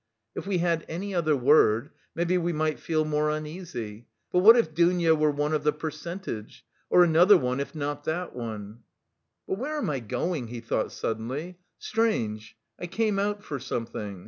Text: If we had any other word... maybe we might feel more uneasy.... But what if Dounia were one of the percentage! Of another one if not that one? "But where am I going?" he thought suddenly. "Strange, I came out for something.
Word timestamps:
If 0.33 0.47
we 0.47 0.57
had 0.57 0.83
any 0.89 1.13
other 1.13 1.35
word... 1.35 1.91
maybe 2.15 2.35
we 2.35 2.53
might 2.53 2.79
feel 2.79 3.05
more 3.05 3.29
uneasy.... 3.29 4.07
But 4.31 4.39
what 4.39 4.57
if 4.57 4.73
Dounia 4.73 5.13
were 5.13 5.29
one 5.29 5.53
of 5.53 5.63
the 5.63 5.71
percentage! 5.71 6.65
Of 6.91 7.01
another 7.01 7.37
one 7.37 7.59
if 7.59 7.75
not 7.75 8.05
that 8.05 8.35
one? 8.35 8.79
"But 9.47 9.59
where 9.59 9.77
am 9.77 9.91
I 9.91 9.99
going?" 9.99 10.47
he 10.47 10.59
thought 10.59 10.91
suddenly. 10.91 11.59
"Strange, 11.77 12.57
I 12.79 12.87
came 12.87 13.19
out 13.19 13.43
for 13.43 13.59
something. 13.59 14.19